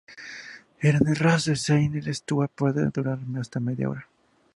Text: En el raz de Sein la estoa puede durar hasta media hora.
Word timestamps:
En 0.79 1.07
el 1.07 1.15
raz 1.17 1.45
de 1.45 1.55
Sein 1.55 1.93
la 2.03 2.09
estoa 2.09 2.47
puede 2.47 2.87
durar 2.89 3.19
hasta 3.39 3.59
media 3.59 3.87
hora. 3.91 4.07